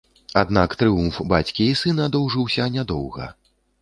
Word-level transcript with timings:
Аднак 0.41 0.71
трыумф 0.81 1.19
бацькі 1.33 1.67
і 1.73 1.77
сына 1.85 2.07
доўжыўся 2.17 2.67
нядоўга. 2.77 3.29